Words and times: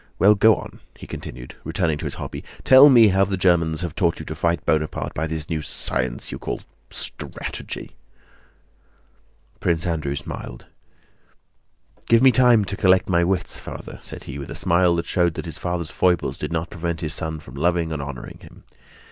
Well, 0.17 0.33
go 0.33 0.55
on," 0.55 0.79
he 0.95 1.05
continued, 1.05 1.53
returning 1.63 1.99
to 1.99 2.05
his 2.05 2.15
hobby; 2.15 2.43
"tell 2.63 2.89
me 2.89 3.09
how 3.09 3.23
the 3.23 3.37
Germans 3.37 3.81
have 3.81 3.93
taught 3.93 4.17
you 4.19 4.25
to 4.25 4.33
fight 4.33 4.65
Bonaparte 4.65 5.13
by 5.13 5.27
this 5.27 5.47
new 5.47 5.61
science 5.61 6.31
you 6.31 6.39
call 6.39 6.61
'strategy.'" 6.89 7.95
Prince 9.59 9.85
Andrew 9.85 10.15
smiled. 10.15 10.65
"Give 12.07 12.23
me 12.23 12.31
time 12.31 12.65
to 12.65 12.75
collect 12.75 13.09
my 13.09 13.23
wits, 13.23 13.59
Father," 13.59 13.99
said 14.01 14.23
he, 14.23 14.39
with 14.39 14.49
a 14.49 14.55
smile 14.55 14.95
that 14.95 15.05
showed 15.05 15.35
that 15.35 15.45
his 15.45 15.59
father's 15.59 15.91
foibles 15.91 16.35
did 16.39 16.51
not 16.51 16.71
prevent 16.71 17.01
his 17.01 17.13
son 17.13 17.39
from 17.39 17.53
loving 17.53 17.91
and 17.91 18.01
honoring 18.01 18.39
him. 18.39 18.63